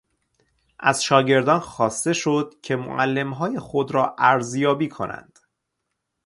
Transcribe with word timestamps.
از 0.79 1.03
شاگردان 1.03 1.59
خواسته 1.59 2.13
شد 2.13 2.53
که 2.63 2.75
معلمهای 2.75 3.59
خود 3.59 3.91
را 3.91 4.15
ارزیابی 4.19 4.89
کنند. 4.89 5.39